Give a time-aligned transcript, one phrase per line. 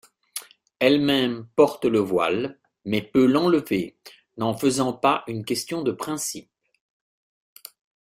[0.79, 3.99] Elle-même porte le voile mais peut l'enlever,
[4.37, 6.49] n'en faisant pas une question de principe.